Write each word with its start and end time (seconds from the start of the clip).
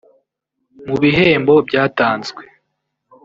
Mu 0.87 0.95
bihembo 1.01 1.53
byatanzwe 1.67 2.43